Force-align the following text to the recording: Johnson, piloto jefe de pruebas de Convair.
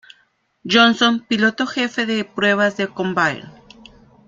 Johnson, 0.63 1.23
piloto 1.27 1.67
jefe 1.67 2.07
de 2.07 2.25
pruebas 2.25 2.75
de 2.75 2.87
Convair. 2.87 3.45